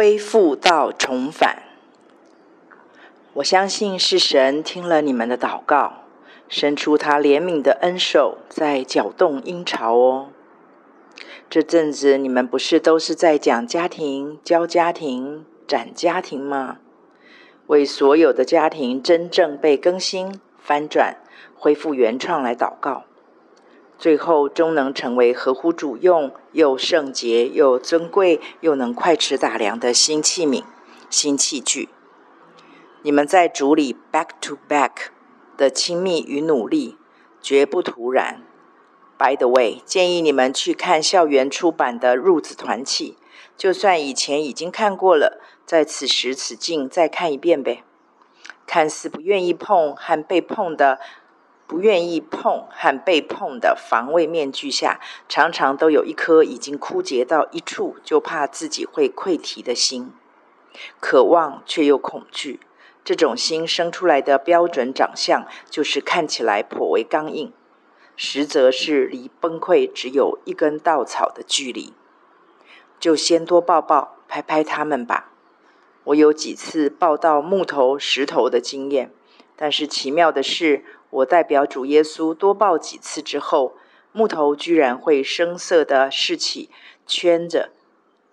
[0.00, 1.62] 恢复到重返。
[3.34, 6.04] 我相信是神听了你们的祷告，
[6.48, 10.28] 伸出他怜悯的恩手，在搅动阴潮哦。
[11.50, 16.78] 这阵子你们不是都是在讲家庭、教家庭、展家庭吗？
[17.66, 21.18] 为所有的家庭真正被更新、翻转、
[21.54, 23.04] 恢复原创来祷告，
[24.00, 30.64] 最后终能成为合乎主用、又圣洁、又尊贵、又能快持打粮的新器皿、
[31.10, 31.90] 新器具。
[33.02, 35.08] 你们在主里 back to back
[35.54, 36.96] 的亲密与努力，
[37.42, 38.42] 绝不突然。
[39.18, 43.18] By the way，建议你们去看校园出版的《Roots 团契》，
[43.54, 47.84] 就算以前已经看过了，在此时此境再看一遍呗。
[48.66, 50.98] 看似不愿意碰和被碰的，
[51.70, 60.12] 不愿意碰和被碰的防卫面具下，常常都有一颗已经枯竭到一处，就怕自己会溃堤的心，
[60.98, 62.58] 渴望却又恐惧。
[63.04, 67.52] 这种心生出来的标准长相，就是看起来颇为刚硬。
[68.16, 71.92] 实则是离崩溃只有一根稻草的距离，
[72.98, 75.30] 就先多抱抱、拍拍他们吧。
[76.02, 79.12] 我有几次抱到木头、石头的经验，
[79.54, 83.76] 但是奇妙的是，我代表主耶稣多抱几次之后，
[84.12, 86.70] 木头居然会生涩地拾起
[87.06, 87.70] 圈着、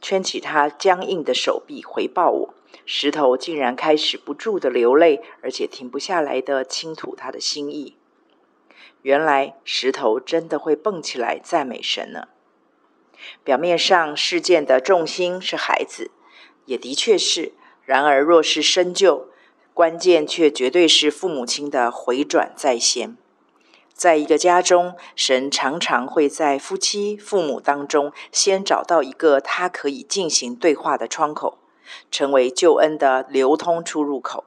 [0.00, 2.54] 圈起他僵硬的手臂回报我，
[2.86, 7.96] 石头竟然开始不住地流泪，而且停不下来地倾吐他的心意。
[9.02, 12.28] 原来石头真的会蹦起来赞美神呢。
[13.44, 16.10] 表面上事件的重心是孩子，
[16.66, 17.52] 也的确是。
[17.84, 19.28] 然而若是深究，
[19.80, 23.16] 关键却绝对是父母亲的回转在先。
[23.94, 31.56] 在一个家中，神常常会在夫妻、父母当中先找到一个他可以进行对话的窗口，
[32.10, 34.44] 成为救恩的流通出入口。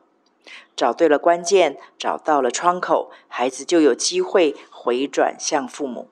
[0.75, 6.09] 找对了关键，找到了窗口，孩子就有机会回转向父母，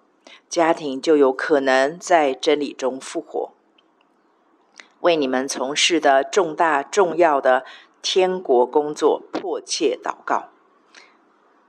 [0.49, 3.51] 家庭就有可能在真理中复活。
[5.01, 7.65] 为你们从事的重大重要的
[8.01, 10.50] 天国工作迫切祷告，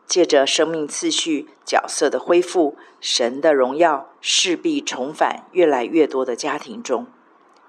[0.06, 7.06] 借着生命次序角色的恢复，神的荣耀势必重返越来越多的家庭中，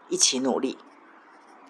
[0.10, 0.78] 一起努力。